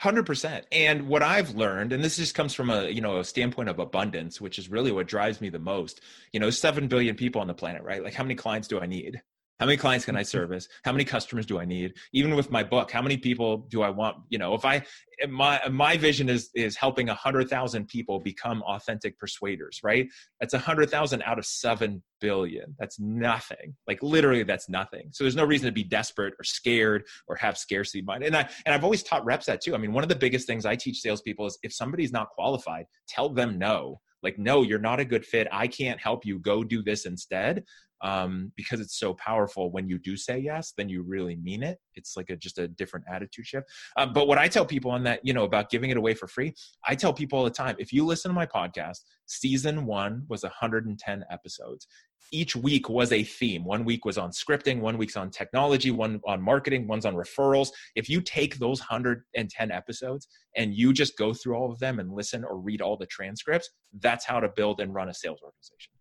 [0.00, 0.64] Hundred percent.
[0.72, 3.78] And what I've learned, and this just comes from a you know a standpoint of
[3.78, 6.00] abundance, which is really what drives me the most.
[6.32, 8.02] You know, seven billion people on the planet, right?
[8.02, 9.20] Like, how many clients do I need?
[9.60, 10.68] How many clients can i service?
[10.84, 11.92] How many customers do i need?
[12.14, 14.16] Even with my book how many people do i want?
[14.30, 14.82] You know if i
[15.28, 20.08] my my vision is is helping 100000 people become authentic persuaders right?
[20.40, 22.74] That's 100000 out of 7 billion.
[22.78, 23.76] That's nothing.
[23.86, 25.10] Like literally that's nothing.
[25.12, 28.24] So there's no reason to be desperate or scared or have scarcity mind.
[28.24, 29.74] And i and i've always taught reps that too.
[29.74, 32.86] I mean one of the biggest things i teach salespeople is if somebody's not qualified
[33.06, 34.00] tell them no.
[34.22, 35.48] Like no you're not a good fit.
[35.52, 36.38] I can't help you.
[36.38, 37.64] Go do this instead
[38.02, 41.78] um, because it's so powerful when you do say yes then you really mean it.
[41.94, 43.68] It's like a just a different attitude shift.
[43.96, 46.26] Um, but what i tell people on that you know about giving it away for
[46.26, 46.54] free
[46.86, 48.98] i tell people all the time if you listen to my podcast
[49.30, 51.86] season one was 110 episodes.
[52.32, 53.64] Each week was a theme.
[53.64, 57.70] One week was on scripting one week's on technology one on marketing one's on referrals.
[57.94, 62.12] If you take those 110 episodes and you just go through all of them and
[62.12, 65.92] listen or read all the transcripts that's how to build and run a sales organization.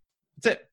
[0.41, 0.69] That's it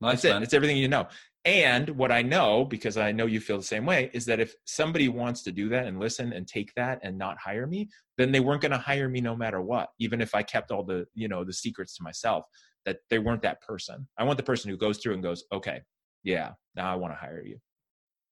[0.00, 0.42] Nice, That's it.
[0.42, 1.08] It's everything you know.
[1.44, 4.54] And what I know, because I know you feel the same way, is that if
[4.66, 8.30] somebody wants to do that and listen and take that and not hire me, then
[8.30, 11.06] they weren't going to hire me no matter what, even if I kept all the,
[11.14, 12.44] you know, the secrets to myself,
[12.84, 14.06] that they weren't that person.
[14.18, 15.80] I want the person who goes through and goes, okay,
[16.22, 17.58] yeah, now I want to hire you.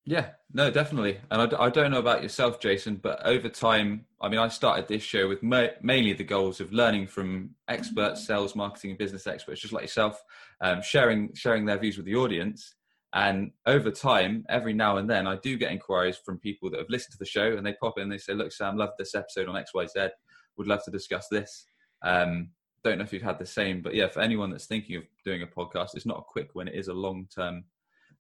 [0.05, 1.19] Yeah, no, definitely.
[1.31, 4.89] And I, I, don't know about yourself, Jason, but over time, I mean, I started
[4.89, 9.27] this show with ma- mainly the goals of learning from experts, sales, marketing, and business
[9.27, 10.19] experts, just like yourself,
[10.63, 12.75] um, sharing sharing their views with the audience.
[13.13, 16.91] And over time, every now and then, I do get inquiries from people that have
[16.91, 19.15] listened to the show, and they pop in and they say, "Look, Sam, love this
[19.15, 20.09] episode on X, Y, Z.
[20.57, 21.67] Would love to discuss this."
[22.03, 22.51] Um,
[22.83, 25.43] don't know if you've had the same, but yeah, for anyone that's thinking of doing
[25.43, 26.69] a podcast, it's not a quick win.
[26.69, 27.65] It is a long term,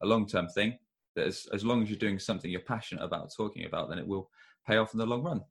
[0.02, 0.78] a long term thing
[1.18, 4.06] that as, as long as you're doing something you're passionate about talking about, then it
[4.06, 4.30] will
[4.66, 5.42] pay off in the long run.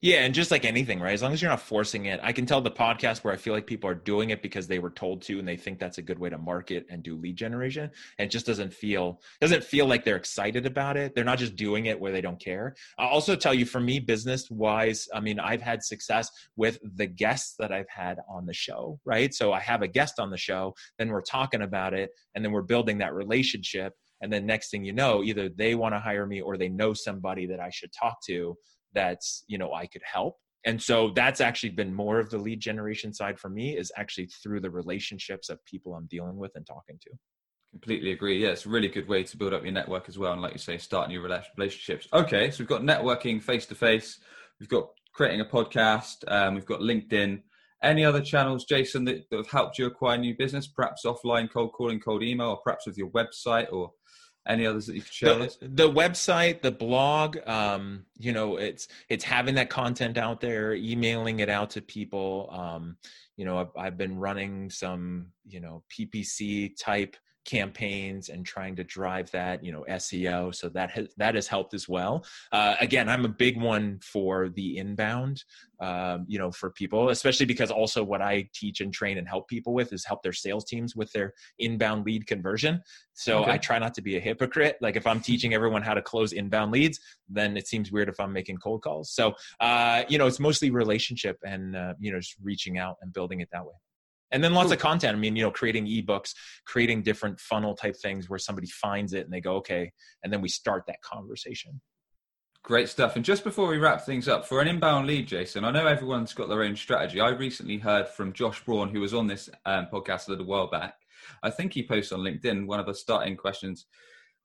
[0.00, 1.12] Yeah, and just like anything, right?
[1.12, 3.52] As long as you're not forcing it, I can tell the podcast where I feel
[3.52, 6.02] like people are doing it because they were told to, and they think that's a
[6.02, 7.90] good way to market and do lead generation.
[8.18, 11.14] And it just doesn't feel doesn't feel like they're excited about it.
[11.14, 12.76] They're not just doing it where they don't care.
[12.98, 17.06] I'll also tell you, for me, business wise, I mean, I've had success with the
[17.06, 19.34] guests that I've had on the show, right?
[19.34, 22.52] So I have a guest on the show, then we're talking about it, and then
[22.52, 26.26] we're building that relationship and then next thing you know either they want to hire
[26.26, 28.56] me or they know somebody that i should talk to
[28.94, 30.36] that's you know i could help.
[30.66, 34.26] And so that's actually been more of the lead generation side for me is actually
[34.26, 37.10] through the relationships of people i'm dealing with and talking to.
[37.72, 38.42] Completely agree.
[38.42, 40.52] Yeah it's a really good way to build up your network as well and like
[40.52, 42.08] you say start new relationships.
[42.12, 44.18] Okay so we've got networking face to face
[44.58, 47.42] we've got creating a podcast um, we've got linkedin.
[47.80, 51.72] Any other channels, Jason, that, that, have helped you acquire new business, perhaps offline cold
[51.74, 53.92] calling, cold email, or perhaps with your website or
[54.48, 58.88] any others that you could share the, the website the blog um, you know it's
[59.08, 62.48] it's having that content out there emailing it out to people.
[62.52, 62.96] Um,
[63.36, 67.16] you know I've, I've been running some you know ppc type
[67.48, 71.72] campaigns and trying to drive that you know seo so that has that has helped
[71.72, 72.22] as well.
[72.52, 75.42] Uh, again i'm a big one for the inbound
[75.80, 79.48] um, you know for people especially because also what i teach and train and help
[79.48, 82.82] people with is help their sales teams with their inbound lead conversion.
[83.14, 83.52] So okay.
[83.52, 84.76] i try not to be a hypocrite.
[84.82, 88.20] Like if i'm teaching everyone how to close inbound leads then it seems weird if
[88.20, 89.10] i'm making cold calls.
[89.10, 93.10] So uh, you know it's mostly relationship and uh, you know just reaching out and
[93.10, 93.72] building it that way
[94.30, 95.16] and then lots of content.
[95.16, 96.32] I mean you know creating ebooks
[96.66, 99.90] creating different funnel type things where somebody finds it and they go okay
[100.22, 101.80] and then we start that conversation.
[102.64, 103.16] Great stuff.
[103.16, 106.34] And just before we wrap things up for an inbound lead jason i know everyone's
[106.34, 107.20] got their own strategy.
[107.20, 110.68] I recently heard from josh braun who was on this um, podcast a little while
[110.68, 110.94] back.
[111.42, 112.66] I think he posted on linkedin.
[112.66, 113.86] One of the starting questions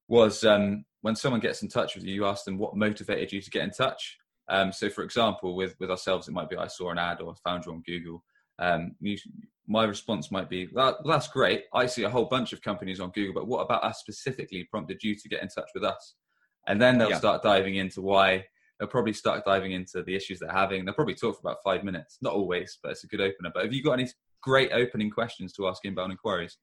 [0.07, 3.41] was um, when someone gets in touch with you you ask them what motivated you
[3.41, 4.17] to get in touch.
[4.49, 7.35] Um, so for example with with ourselves it might be i saw an ad or
[7.43, 8.23] found you on google.
[8.59, 9.17] Um, you,
[9.67, 13.09] my response might be that, that's great i see a whole bunch of companies on
[13.11, 16.15] google but what about us specifically prompted you to get in touch with us
[16.67, 17.17] and then they'll yeah.
[17.17, 18.43] start diving into why
[18.79, 21.83] they'll probably start diving into the issues they're having they'll probably talk for about five
[21.83, 24.09] minutes not always but it's a good opener but have you got any
[24.41, 26.57] great opening questions to ask inbound inquiries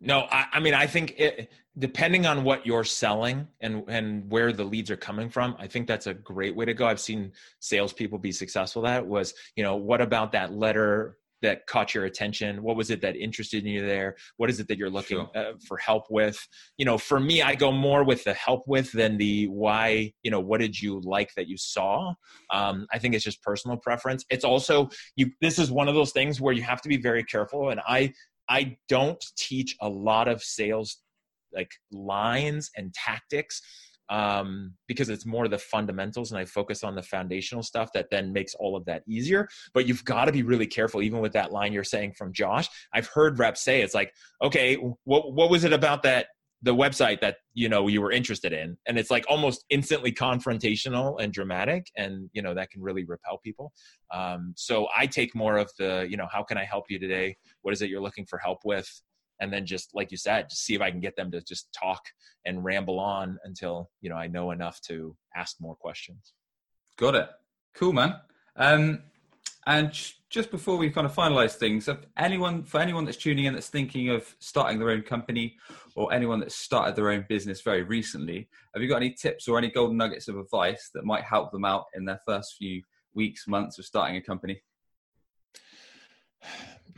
[0.00, 4.52] no, I, I, mean, I think it, depending on what you're selling and and where
[4.52, 6.86] the leads are coming from, I think that's a great way to go.
[6.86, 8.82] I've seen salespeople be successful.
[8.82, 12.62] That was, you know, what about that letter that caught your attention?
[12.62, 14.16] What was it that interested you there?
[14.36, 15.30] What is it that you're looking sure.
[15.34, 16.38] uh, for help with?
[16.78, 20.30] You know for me i go more with the help with than the why you
[20.30, 22.14] know what did you like that you saw?
[22.50, 24.24] Um, i think it's just personal preference.
[24.30, 27.24] It's also you this is one of those things where you have to be very
[27.24, 28.12] careful and i
[28.48, 30.98] i don't teach a lot of sales
[31.52, 33.62] like lines and tactics
[34.08, 38.32] um, because it's more the fundamentals and I focus on the foundational stuff that then
[38.32, 39.48] makes all of that easier.
[39.74, 42.68] But you've got to be really careful, even with that line you're saying from Josh.
[42.92, 46.26] I've heard reps say it's like, okay, what what was it about that
[46.62, 51.20] the website that you know you were interested in and it's like almost instantly confrontational
[51.22, 53.72] and dramatic and you know that can really repel people
[54.12, 57.36] um, so i take more of the you know how can i help you today
[57.62, 58.88] what is it you're looking for help with
[59.40, 61.68] and then just like you said just see if i can get them to just
[61.78, 62.00] talk
[62.44, 66.32] and ramble on until you know i know enough to ask more questions.
[66.96, 67.28] Got it.
[67.74, 68.16] Cool man.
[68.56, 69.02] Um
[69.68, 69.92] and
[70.30, 73.68] just before we kind of finalize things if anyone for anyone that's tuning in that's
[73.68, 75.56] thinking of starting their own company
[75.96, 79.58] or anyone that's started their own business very recently have you got any tips or
[79.58, 82.80] any golden nuggets of advice that might help them out in their first few
[83.14, 84.62] weeks months of starting a company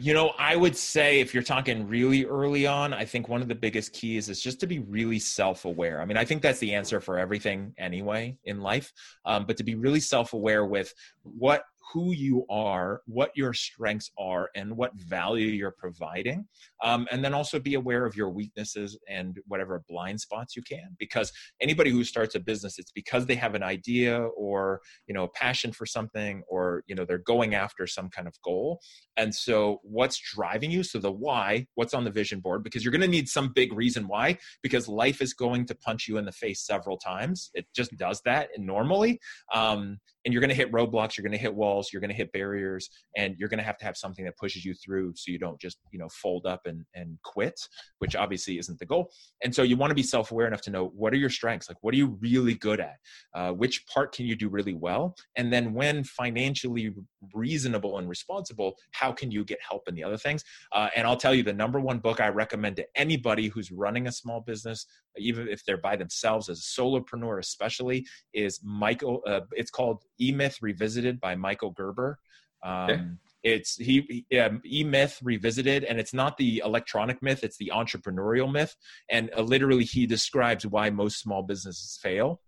[0.01, 3.49] you know, I would say if you're talking really early on, I think one of
[3.49, 6.01] the biggest keys is just to be really self aware.
[6.01, 8.93] I mean, I think that's the answer for everything anyway in life,
[9.25, 14.11] um, but to be really self aware with what who you are, what your strengths
[14.18, 16.47] are, and what value you're providing.
[16.82, 20.97] Um, and then also be aware of your weaknesses and whatever blind spots you can.
[20.99, 25.24] Because anybody who starts a business, it's because they have an idea or you know
[25.24, 28.80] a passion for something, or you know they're going after some kind of goal.
[29.16, 30.82] And so, what's driving you?
[30.82, 32.62] So the why, what's on the vision board?
[32.62, 34.39] Because you're going to need some big reason why.
[34.62, 37.51] Because life is going to punch you in the face several times.
[37.55, 39.18] It just does that normally.
[39.53, 42.16] Um, and you're going to hit roadblocks you're going to hit walls you're going to
[42.16, 45.31] hit barriers and you're going to have to have something that pushes you through so
[45.31, 47.59] you don't just you know fold up and and quit
[47.99, 49.11] which obviously isn't the goal.
[49.43, 51.68] And so you want to be self-aware enough to know what are your strengths?
[51.68, 52.97] Like what are you really good at?
[53.35, 55.14] Uh, which part can you do really well?
[55.37, 56.95] And then when financially
[57.35, 60.45] reasonable and responsible how can you get help in the other things?
[60.72, 64.07] Uh, and i'll tell you the number one book i recommend to anybody who's running
[64.07, 64.87] a small business
[65.19, 70.59] even if they're by themselves as a solopreneur especially is michael uh, it's called e-myth
[70.62, 72.19] revisited by michael gerber
[72.64, 73.03] um, okay.
[73.45, 74.27] it's he
[74.66, 78.75] e-myth revisited and it's not the electronic myth it's the entrepreneurial myth
[79.11, 82.41] and uh, literally he describes why most small businesses fail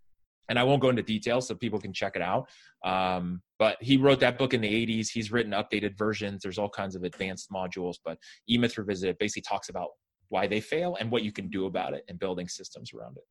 [0.51, 2.49] and I won't go into details so people can check it out.
[2.85, 5.09] Um, but he wrote that book in the 80s.
[5.09, 6.43] He's written updated versions.
[6.43, 8.19] There's all kinds of advanced modules, but
[8.49, 9.91] E-Myth Revisited basically talks about
[10.31, 13.25] why they fail and what you can do about it and building systems around it.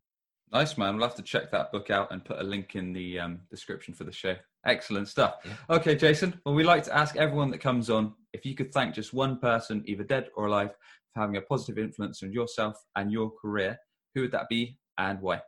[0.52, 0.96] Nice, man.
[0.96, 3.94] We'll have to check that book out and put a link in the um, description
[3.94, 4.36] for the show.
[4.66, 5.36] Excellent stuff.
[5.46, 5.78] Yeah.
[5.78, 6.40] Okay, Jason.
[6.46, 9.40] Well, we like to ask everyone that comes on if you could thank just one
[9.40, 10.72] person, either dead or alive,
[11.14, 13.78] for having a positive influence on yourself and your career,
[14.14, 15.42] who would that be and why?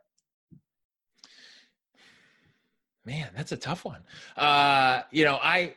[3.04, 4.02] Man, that's a tough one.
[4.36, 5.74] Uh, you know, I,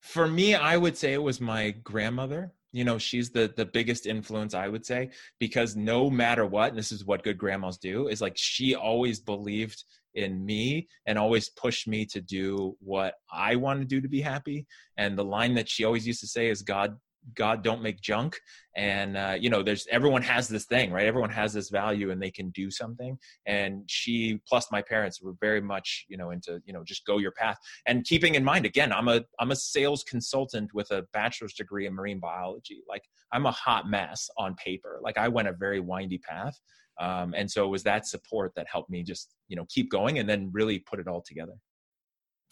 [0.00, 4.04] for me, I would say it was my grandmother you know she's the the biggest
[4.04, 5.08] influence i would say
[5.38, 9.20] because no matter what and this is what good grandmas do is like she always
[9.20, 14.08] believed in me and always pushed me to do what i want to do to
[14.08, 14.66] be happy.
[14.96, 16.96] And the line that she always used to say is god
[17.34, 18.38] God don't make junk.
[18.76, 21.06] And uh, you know, there's everyone has this thing, right?
[21.06, 23.16] Everyone has this value, and they can do something.
[23.46, 27.18] And she plus my parents were very much, you know, into you know just go
[27.18, 27.56] your path.
[27.86, 31.86] And keeping in mind, again, I'm a I'm a sales consultant with a bachelor's degree
[31.86, 32.82] in marine biology.
[32.88, 33.02] Like
[33.32, 35.00] I'm a hot mess on paper.
[35.02, 36.58] Like I went a very windy path.
[37.00, 40.18] Um, and so it was that support that helped me just you know keep going
[40.18, 41.54] and then really put it all together.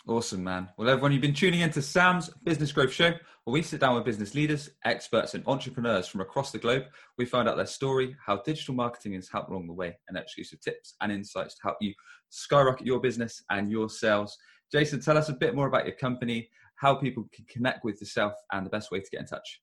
[0.08, 0.68] Awesome, man.
[0.76, 3.12] Well, everyone, you've been tuning into Sam's Business Growth Show,
[3.44, 6.86] where we sit down with business leaders, experts, and entrepreneurs from across the globe.
[7.18, 10.60] We find out their story, how digital marketing has helped along the way, and exclusive
[10.60, 11.94] tips and insights to help you
[12.30, 14.36] skyrocket your business and your sales.
[14.72, 18.32] Jason, tell us a bit more about your company, how people can connect with yourself,
[18.50, 19.61] and the best way to get in touch.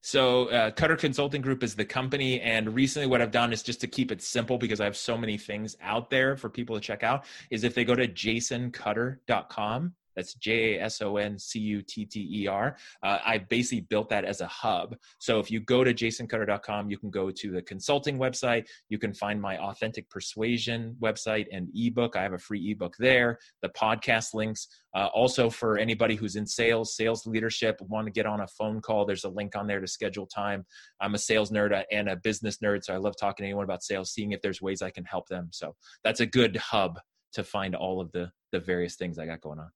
[0.00, 2.40] So, uh, Cutter Consulting Group is the company.
[2.40, 5.18] And recently, what I've done is just to keep it simple because I have so
[5.18, 7.24] many things out there for people to check out.
[7.50, 12.04] Is if they go to jasoncutter.com, that's J A S O N C U T
[12.04, 12.76] T E R.
[13.04, 14.96] Uh, I basically built that as a hub.
[15.20, 18.66] So if you go to jasoncutter.com, you can go to the consulting website.
[18.88, 22.16] You can find my authentic persuasion website and ebook.
[22.16, 23.38] I have a free ebook there.
[23.62, 24.66] The podcast links.
[24.92, 28.80] Uh, also, for anybody who's in sales, sales leadership, want to get on a phone
[28.80, 30.66] call, there's a link on there to schedule time.
[31.00, 33.84] I'm a sales nerd and a business nerd, so I love talking to anyone about
[33.84, 35.50] sales, seeing if there's ways I can help them.
[35.52, 36.98] So that's a good hub
[37.34, 39.70] to find all of the the various things I got going on.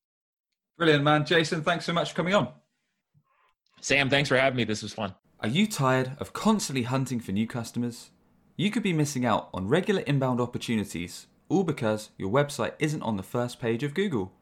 [0.82, 1.24] Brilliant, man.
[1.24, 2.48] Jason, thanks so much for coming on.
[3.80, 4.64] Sam, thanks for having me.
[4.64, 5.14] This was fun.
[5.38, 8.10] Are you tired of constantly hunting for new customers?
[8.56, 13.16] You could be missing out on regular inbound opportunities, all because your website isn't on
[13.16, 14.32] the first page of Google.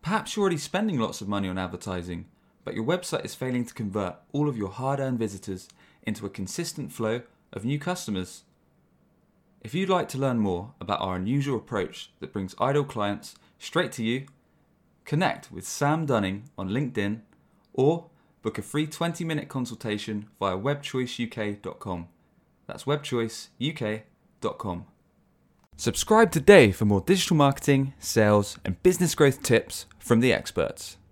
[0.00, 2.24] Perhaps you're already spending lots of money on advertising,
[2.64, 5.68] but your website is failing to convert all of your hard earned visitors
[6.04, 7.20] into a consistent flow
[7.52, 8.44] of new customers.
[9.60, 13.92] If you'd like to learn more about our unusual approach that brings idle clients straight
[13.92, 14.24] to you,
[15.04, 17.20] connect with Sam Dunning on LinkedIn
[17.72, 18.06] or
[18.42, 22.08] book a free 20 minute consultation via webchoiceuk.com.
[22.66, 24.86] That's webchoiceuk.com.
[25.76, 30.98] Subscribe today for more digital marketing, sales, and business growth tips from the experts.